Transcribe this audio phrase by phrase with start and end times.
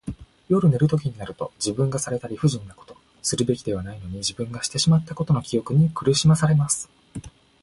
[0.49, 6.89] 夜寝るときになると、自分がされた理不尽なこと、するべきではないのに自分がしてしまったことの記憶に苦しまされます。